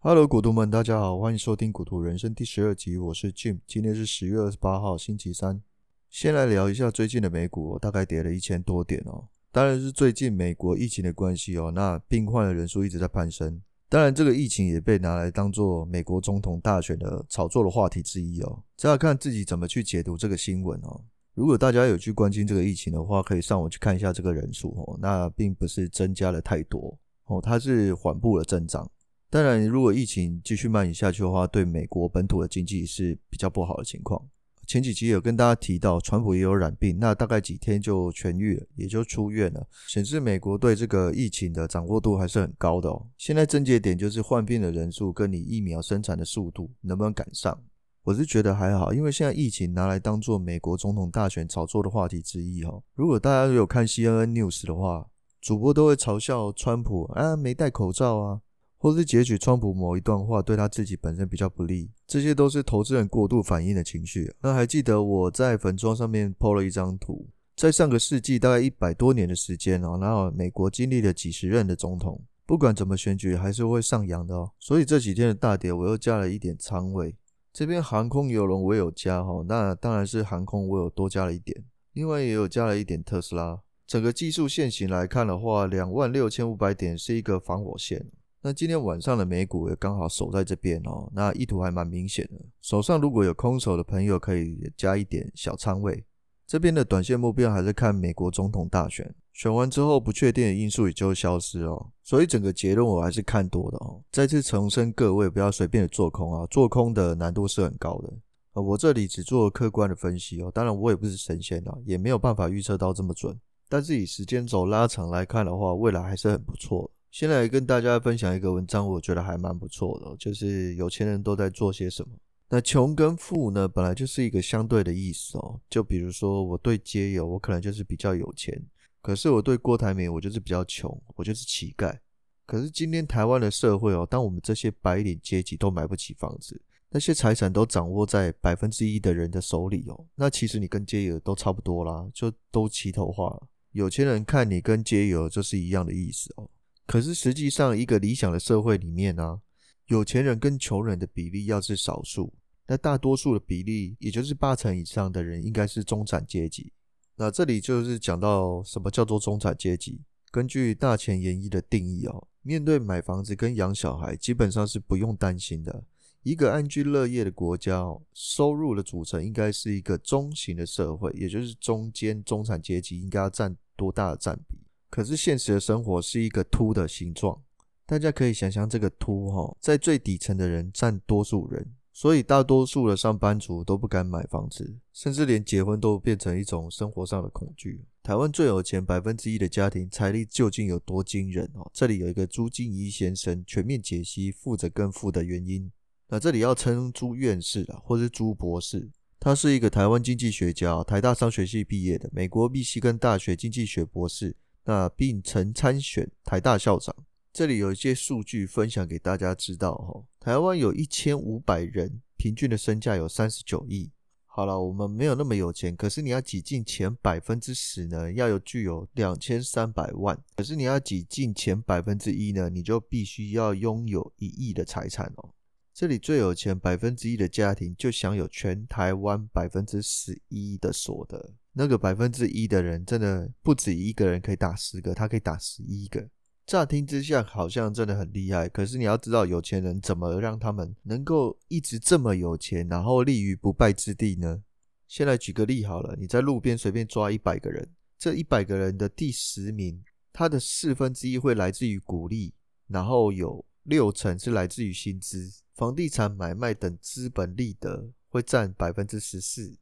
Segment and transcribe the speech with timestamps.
[0.00, 5.60] Hello，股徒们，大家好，欢迎收听《股徒人生》第十二集，我是 Jim，今天是十月二十八号，星期三。
[6.08, 9.26] 先来聊一下最近的美股，大概跌了一千多点哦。
[9.50, 13.60] 当然是最近美国疫情的关系哦，那病患的人数一直在攀升。
[13.88, 18.62] 当然，这个疫情也被拿来当做美国总统大选的炒作的话题之一哦。
[18.76, 21.00] 这要看自己怎么去解读这个新闻哦。
[21.34, 24.96] 如果大家有去关心这个疫情的话，可以上网去看一下这个人数哦。
[25.02, 26.96] 那并不是增加了太多
[27.26, 28.88] 哦，它是缓步的增长。
[29.30, 34.26] 当然，如果疫情继续蔓延下去的话，对美国本土的经济是比较不好的情况。
[34.66, 43.06] 前几集有跟大家提到，川普也有染病，那大概几天就痊愈了，也就出院了，显示美国对这个疫情的掌握度还是很高的哦。
[43.16, 47.58] 现在症结点就是患病的人数跟你疫苗生产的速度能不能赶上。
[48.04, 52.82] 我是觉得还好，因为现在疫情拿来当做美国总统大选炒作的话题之一哈。
[52.94, 55.06] 如果大家有看 CNN News 的话，
[55.40, 58.40] 主播都会嘲笑川普啊，没戴口罩啊，
[58.78, 64.32] 或是截取川普某一段话对他自己本身比较不利，这些都是投资人过度反应的情绪。
[64.40, 74.52] 那还记得我在粉专上面 po 了一张图，在上个世纪大概一百多年的时间哦，然后美国经历了几十任的总统，不管怎么选举还是会上扬的哦。
[74.60, 77.16] 所以这几天的大跌，我又加了一点仓位。
[77.52, 83.60] 这边航空邮轮我有加哈，那当然是航空我有多加了一点，另外也有加了一点特斯拉。
[83.84, 88.06] 整个技术线型来看的话，两万六千五百点是一个防火线。
[88.40, 92.34] 那今天晚上的美股也刚好守在这边哦，那意图还蛮明显的。
[92.60, 96.04] 手上如果有空手的朋友，可以加一点小仓位。
[96.46, 99.14] 这边的短线目标还是看美国总统大选。
[99.32, 104.02] 选完之后，不确定的因素也就消失哦，所以整个结论我还是看多的哦。
[104.10, 108.12] 再次重申，各位不要随便的做空啊，做空的难度是很高的。
[108.54, 113.38] 呃，我这里只做客观的分析哦，当然我也不是神仙啊，也没有办法预测到这么准。
[113.68, 116.90] 但是以时间轴拉长来看的话，未来还是很不错。
[117.10, 122.14] 先来跟大家分享一个文章，我觉得还蛮不错的，就是有钱人都在做些什么。
[122.50, 125.60] 那穷跟富呢，本来就是一个相对的意思哦。
[125.68, 128.62] 就比如说我对街友，我可能就是比较有钱。
[129.00, 131.98] 可是我对郭台铭，我就是比较穷，我就是乞丐。
[132.46, 136.60] 可是今天台湾的社会哦，当我们这些白领阶级都买不起房子，
[136.90, 143.46] 那些财产都掌握在百分之一的人的手里哦，那其实你跟街友都差不多啦，就都齐头化了。
[143.72, 146.48] 有钱人看你跟街友就是一样的意思哦。
[146.88, 149.42] 可是实际上，一个理想的社会里面呢、
[149.88, 152.32] 有钱人跟穷人的比例要是少数，
[152.66, 156.72] 那大多数的比例，也就是八成以上的人，应该是中产阶级。
[157.16, 160.00] 那这里就是讲到什么叫做中产阶级。
[160.30, 165.84] 根据大前研一的定义哦，面对买房子跟养小孩，基本上是不用担心的。
[166.22, 167.84] 一个安居乐业的国家，
[168.14, 174.56] 收入的组成应该是一个中型的社会，也就是中间中产阶级应该要占多大的占比？
[174.90, 177.42] 可是现实的生活是一个凸的形状，
[177.86, 181.74] 大家可以想象这个凸哈，在最底层的人占多数人。
[181.92, 187.84] 所以大多数的上班族都不敢买房子，甚至连结婚都变成一种生活上的恐惧。
[188.04, 191.68] 台湾最有钱百分之一的家庭财力究竟有多惊人哦？
[191.74, 195.68] 这里有一个朱敬一先生全面解析富者更富的原因。
[196.06, 198.88] 那这里要称朱院士啊，或是朱博士，
[199.18, 204.36] 他是一个台湾经济学家，台大商学系毕业的，美国密西根大学经济学博士，
[204.68, 206.94] 那并曾参选台大校长。
[207.32, 213.90] 这里有一些数据分享给大家知道哈，台湾有一千五百人，平均的身价有三十九亿。
[214.26, 220.22] 好了，我们没有那么有钱，可是你要挤进前百分之十呢，要有具有两千三百万。
[220.36, 225.30] 可是你要挤进前百分之一呢，你就必须要拥有一亿的财产哦。
[225.72, 231.32] 这里最有钱百分之一的家庭就享有全台湾百分之十一的所得。
[231.58, 236.08] 那个百分之一的人真的不止一个人可以打十个，他可以打十一个。
[236.46, 244.44] 乍听之下好像真的很厉害，可是你要知道有钱人怎么让他们能够一直这么有钱，然后立于不败之地呢？
[244.86, 247.68] 先来举个例好了，你在路边随便抓一百个人，
[247.98, 249.82] 这一百个人的第十名，
[250.12, 252.34] 他的四分之一会来自于股利，
[252.68, 259.58] 然后有六成是来自于薪资、房地产买卖等资本利得会占百分之十四。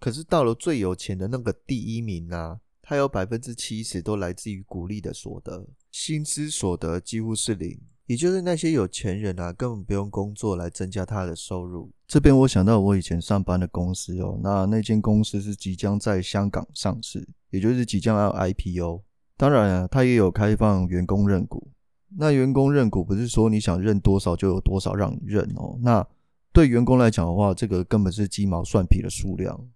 [0.00, 5.66] 可是到了最有钱的那个第一名啊，他有百分之七十都来自于股利的所得。
[5.90, 11.90] 薪资所得几乎是零，也就是那些有钱人啊，根本不用工作来增加他的收入。
[12.06, 19.02] 这边我想到我以前上班的公司哦，那那间公司是即将在香港上市，也就是即将要 IPO。
[19.36, 21.70] 当然啊，它也有开放员工认股。
[22.16, 25.78] 那员工认股不是说你想认多少就有多少让你认哦。
[25.82, 26.06] 那
[26.52, 29.68] 对员工来讲的话，这个根本是鸡毛蒜皮的数量。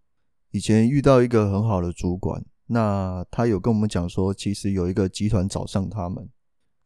[0.53, 2.43] 以前遇到一个很好的主管。
[2.67, 6.27] 那他有跟我们讲说，其实有一个集团找上他们，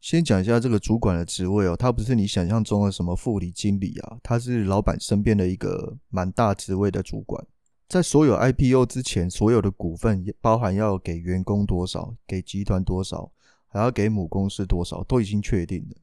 [0.01, 7.45] 先讲一下这个主管的职位哦，他不是你想象中的什么副理、经理啊，他是老板身边的一个蛮大职位的主管。
[7.87, 13.31] 在所有 IPO 之前，所有的股份包含要给员工多少，给集团多少，
[13.67, 15.95] 还要给母公司多少，都已经确定了。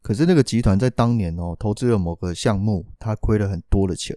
[0.00, 4.16] 可是那个集团在当年哦，投资了某个项目，他亏了很多的钱，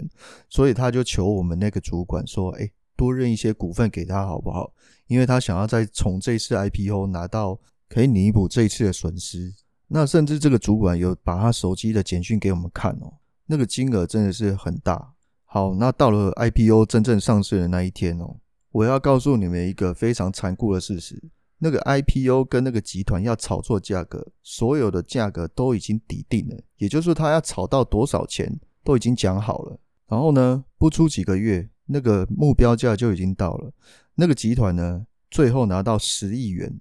[0.50, 4.74] 所以他就求我们那个主管说：“哎，多认一些股份给他好不好？
[5.08, 7.58] 因为他想要再从这次 IPO 拿到。”
[7.90, 9.52] 可以弥补这一次的损失。
[9.88, 13.12] 那甚至这个主管有把他手机的简讯给我们看哦，
[13.48, 15.12] 那个金额真的是很大。
[15.46, 18.38] 好，那到了 IPO 真正上市的那一天哦，
[18.72, 21.20] 我要告诉你们一个非常残酷的事实：
[21.58, 29.80] 那个 IPO 跟那个集团要炒作价格，所有的价格都已经底定了，也就是他要炒到多少钱都已经讲好了。
[30.08, 33.72] 然后呢，不出几个月，那个目标价就已经到了。
[34.14, 36.80] 那个集团呢，最后拿到十亿元。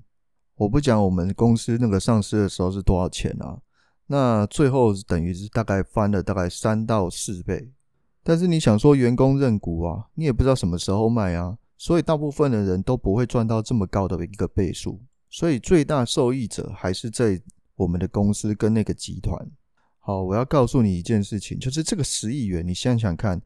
[0.56, 3.58] 我不讲我们公司那个上市的时候是多少钱啊？
[4.06, 7.70] 那最后等于是大概翻了大概三到四倍。
[8.22, 15.00] 但是你想说员工认股啊，你也不知道什么时候卖啊，所以大部分的人都不会赚到这么高的一个倍数。
[15.30, 17.40] 所以最大受益者还是在
[17.76, 19.38] 我们的公司跟那个集团。
[20.00, 23.40] 好，我要告诉你一件事情，就是这个十亿元，你想想看，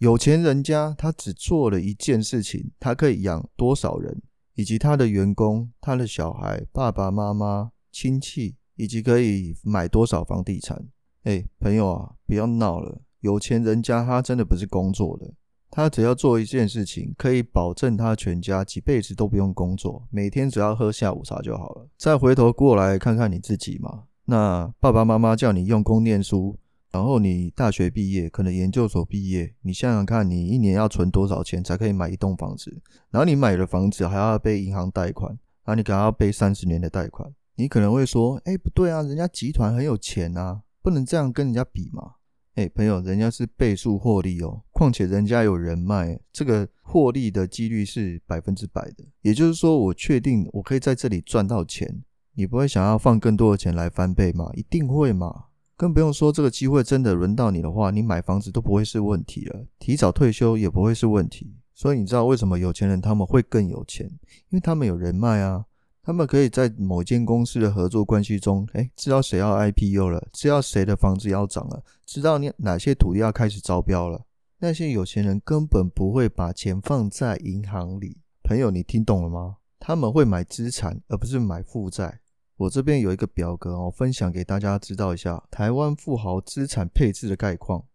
[0.00, 4.22] 有钱人家他只做了一件事情，他可以养多少人？
[4.54, 10.82] 以及他的员工、他的小孩、爸爸妈妈、亲戚，以及可以买多少房地产？
[11.24, 13.02] 哎，朋友啊，不要闹了！
[13.20, 15.34] 有钱人家他真的不是工作的，
[15.70, 21.86] 他只要做一件事情，可以保证他全家几辈子都不用工作，每天只要喝下午茶就好了。
[21.98, 26.58] 再回头过来看看你自己嘛，那爸爸妈妈叫你用功念书。
[26.92, 32.82] 然后你大学毕业，可能研究所毕业，你想想看，你一年要存多少钱才可以买一栋房子？
[33.10, 35.30] 然后你买了房子还要背银行贷款，
[35.64, 37.32] 然后你可能要背三十年的贷款。
[37.54, 42.14] 你可能会说，哎，不对啊，人家集团很有钱啊，不能这样跟人家比嘛。
[42.54, 49.04] 哎，朋友，人家是倍数获利哦，况且人家有人脉，这个获利的几率是百分之百的。
[49.22, 52.02] 也就是说，我确定我可以在这里赚到钱，
[52.34, 54.50] 你不会想要放更多的钱来翻倍吗？
[54.54, 55.44] 一定会嘛。
[55.80, 61.56] 更不用说，这个机会真的轮到你的话，你买房子都不会是问题了，提早退休也不会是问题。
[61.74, 64.06] 所以你知道为什么有钱人他们会更有钱？
[64.50, 65.64] 因为他们有人脉啊，
[66.02, 74.26] 他们可以在某间公司的合作关系中，诶，知道谁要 IPO 了，知道谁的房子要涨了，知道你哪些土地要开始招标了。
[74.58, 79.56] 那些有钱人根本不会把钱放在银行里，朋友，你听懂了吗？
[79.78, 82.19] 他们会买资产，而不是买负债。
[82.60, 87.86] 我这边有一个表格哦，分享给大家知道一下台湾富豪资产配置的概况。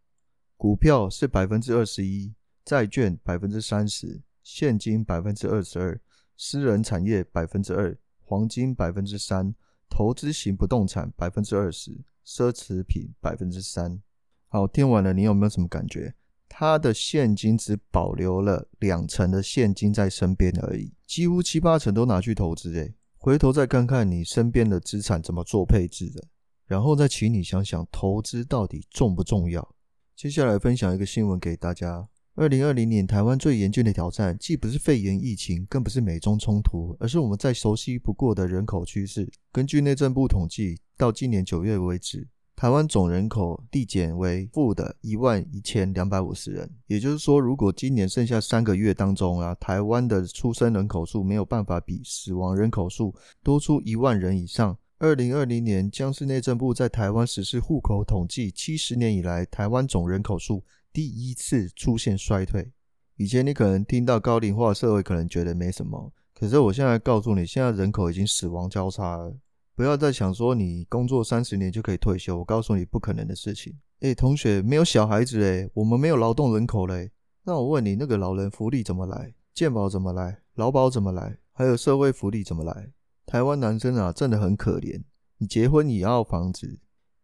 [0.57, 2.33] 股票是百分之二十一，
[2.63, 6.01] 债券百分之三十，现金百分之二十二，
[6.35, 9.53] 私人产业百分之二，黄金百分之三，
[9.87, 11.91] 投资型不动产百分之二十，
[12.25, 14.01] 奢侈品百分之三。
[14.47, 16.15] 好，听完了，你有没有什么感觉？
[16.49, 22.95] 他的现金只保留了两成的现金在身边而已，几乎七八成都拿去投资诶。
[23.25, 26.27] 回头再看看你身边的资产怎么做配置的，
[26.67, 29.67] 然后再请你想想投资到底重不重要。
[30.15, 39.27] 接下来分享一个新闻给大家：二零二零年台湾最严峻的挑战，既不是肺炎疫情，更不是美中冲突，而是我们再熟悉不过的人口趋势。
[39.51, 42.27] 根据内政部统计，到今年九月为止。
[42.55, 62.71] 台湾总人口递减为负的一万一千两百五十人，也就是说，如果今年剩下三个月当中啊，台湾的出生人口数没有办法比死亡人口数多出一万人以上，二零二零年将是内政部在台湾实施户口统计七十年以来台湾总人口数第一次出现衰退。
[63.17, 69.35] 以前你可能听到高龄化社会，可能觉得没什么，可是我现在告诉你，现在人口已经死亡交叉了。
[69.75, 73.77] 不要再想说你工作三十年就可以退休，我告诉你不可能的事情。
[73.99, 77.11] 诶，同学，没有小孩子诶，我们没有劳动人口嘞。
[77.43, 79.33] 那我问你，那个老人福利怎么来？
[79.53, 80.39] 健保怎么来？
[80.55, 81.37] 劳保怎么来？
[81.51, 82.91] 还有社会福利怎么来？
[83.25, 85.03] 台湾男生啊，真的很可怜。
[85.39, 86.79] 你结婚也要房子，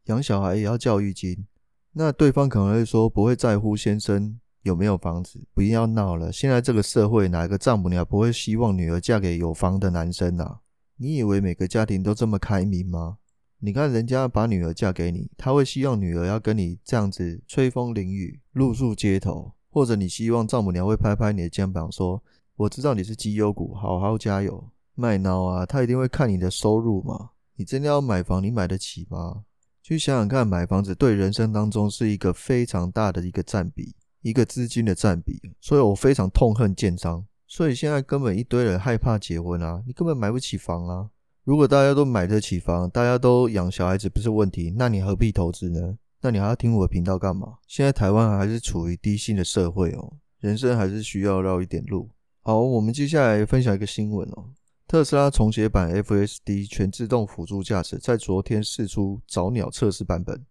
[0.05, 1.45] 养小孩也要教育金。
[1.93, 6.31] 那对方可能会说不会在乎先生有没有房子，不要闹了。
[6.31, 10.59] 现在这个社会，哪一个丈母娘不会希望女儿嫁给有房的男生啊？
[11.01, 13.17] 你以为每个家庭都这么开明吗？
[13.57, 22.21] 你看人家把女儿嫁给你，他会希望女儿要跟你这样子吹风淋雨、露宿街头，或者你希望丈母娘会拍拍你的肩膀说
[22.55, 27.31] ：“我知道你是绩优股，好好加油。”卖脑啊，他一定会看你的收入嘛。
[27.55, 29.45] 你真的要买房，你买得起吗？
[29.81, 35.41] 去想想看，买房子对人生当中是一个非常大的一个占比，一个资金的占比。
[35.59, 37.25] 所以我非常痛恨建商。
[37.51, 39.83] 所以现在根本一堆人害怕结婚啊！
[39.85, 41.09] 你根本买不起房啊！
[41.43, 45.97] 如果大家都买得起房，大家都养小孩子不是问题，那你何必投资呢？
[46.21, 47.57] 那你还要听我的频道干嘛？
[47.67, 52.09] 现在台湾还是处于低薪的社会哦，人生还是需要绕一点路。
[52.41, 54.45] 好，我们接下来分享一个新闻哦，
[54.87, 60.45] 特斯拉重写版 FSD 全自动辅助驾驶在昨天试出早鸟测试版本，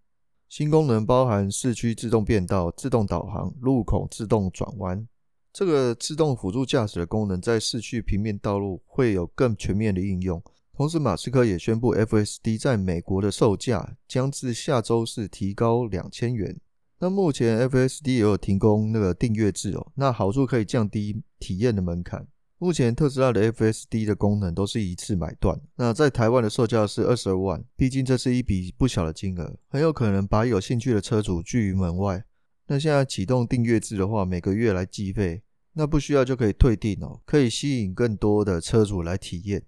[0.51, 5.09] 新功能包含市区自动变道、自动导航、路口自动转弯。
[5.53, 10.43] 这个自动辅助驾驶的功能在市区平面道路会有更全面的应用。
[10.77, 16.59] 同时，马斯克也宣布，FSD 在美国的售价将自下周四提高两千元。
[17.01, 22.27] 那目前 FSD 也有提供那个订阅制哦，那好处可以降低体验的门槛。
[22.59, 25.59] 目前特斯拉的 FSD 的功能都是一次买断。
[25.77, 32.23] 那在台湾的售价是二十二万，毕竟这是一笔不小的金额，很有可能把有兴趣的车主拒于门外。
[32.73, 39.61] 那现在启动订阅制的话，每个月来计费，那不需要就可以退订哦，可以吸引更多的车主来体验。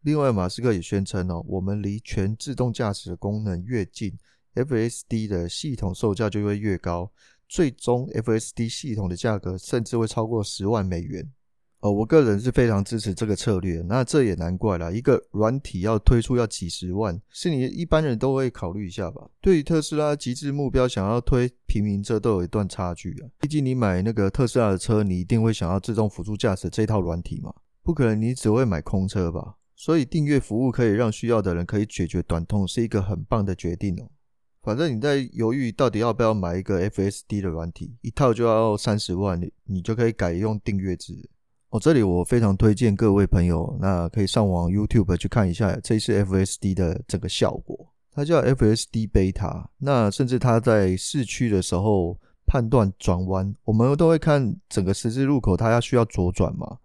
[0.00, 4.18] 另外，马斯克也宣称哦，我们离全自动驾驶的功能越近
[4.56, 7.12] ，FSD 的系统售价就会越高，
[7.48, 11.30] 最终 FSD 系统的价格甚至会超过十万美元。
[11.82, 13.82] 哦，我个人是非常支持这个策略。
[13.88, 19.28] 那这也难怪啦，一个软体要推出要几十万，是你一般人都会考虑一下吧？
[19.40, 23.26] 对于特斯拉极致目标，想要推平民车都有一段差距啊。
[23.40, 29.56] 毕竟你买那个特斯拉的车，你一定会想要自动辅助驾驶这套软体嘛，不可能你只会买空车吧？
[29.74, 34.08] 所以订阅服务可以让需要的人可以解决短痛，是一个很棒的决定哦。
[34.62, 41.28] 反正你在犹豫到底要不要买一个 FSD 的软体，一套就要三十万，你你就可以改用订阅制。
[41.72, 47.88] 哦，这里我非常推荐各位朋友，那可以上网 YouTube 去看一下这一次 FSD 的整个效果。
[48.14, 56.76] 它叫 FSD Beta，那甚至它在市区的时候判断转弯，我们都会看整个十字路口，它要需要左转嘛。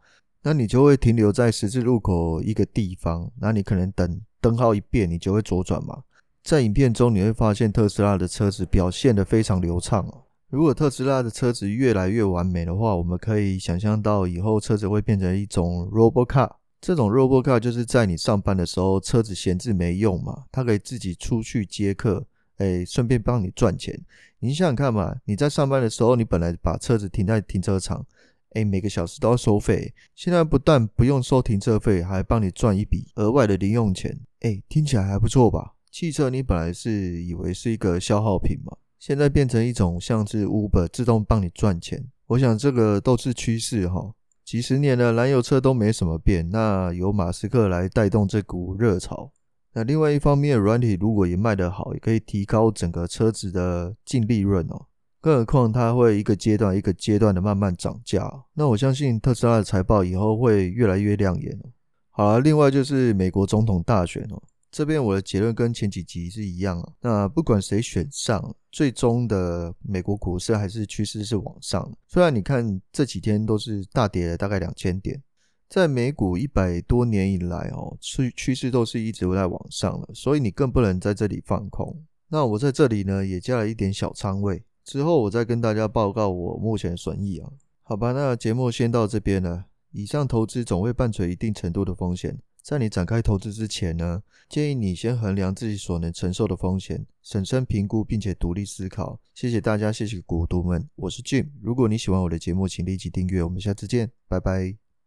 [0.41, 6.01] 那你就会停留在十字路口一个地方，那你可能等灯号一变，你就会左转嘛。
[6.45, 10.23] 在影片中你会发现特斯拉的车子表现得非常流畅哦。
[10.49, 16.51] 如果特斯拉的车子越来越完美的话，我们可以想象到以后车子会变成一种 Robot Car。
[16.79, 22.25] 这种 Robot Car 就是在你上班的时候，车子闲置没用嘛，它可以自己出去接客，
[22.59, 23.99] 哎，顺便帮你赚钱。
[24.39, 28.05] 你想想看嘛，你在上班的时候，你本来把车子停在停车场。
[28.51, 34.17] 哎，每个小时都要收费，现在不但不用收停车费，还帮你赚一笔额外的零用钱。
[34.39, 35.73] 哎，听起来还不错吧？
[35.91, 42.05] 汽车你本来是以为是一个消耗品嘛，现在变成一种像是 Uber 自动帮你赚钱。
[42.27, 44.13] 我想这个都是趋势哈。
[44.43, 49.31] 几十年了，燃油车都没什么变，那由马斯克来带动这股热潮。
[49.73, 54.85] 那另外一方面，软体如果也卖得好，也可以提高整个车子的净利润哦。
[55.19, 61.59] 更何况它会一个阶段一个阶段的慢慢涨价，那我相信特斯拉的财报以后会越来越亮眼。
[62.09, 64.41] 好了，另外就是美国总统大选哦，
[64.77, 66.93] 这边我的结论跟前几集是一样啊。
[67.01, 71.91] 那不管谁选上，最终的美国股市还是趋势是往上。
[72.07, 75.19] 虽然你看这几天都是大跌了大概两千点，
[75.67, 81.99] 在美股一百多年以来哦，趋趋势都是一直在往上了，所以你更不能在这里放空。
[82.27, 84.63] 那我在这里呢也加了一点小仓位。
[84.83, 87.49] 之后我再跟大家报告我目前的损益啊，
[87.81, 89.65] 好吧，那节目先到这边了。
[89.91, 99.17] 以上投资总会伴随一定程度的风险，在你展开投资之前呢，建议你先衡量自己所能承受的风险，审慎评估并且独立思考。
[99.33, 101.47] 谢谢大家，谢谢股东们，我是 Jim。
[101.61, 104.86] 如果你喜欢我的节目，请立即订阅，我们下次见，拜拜。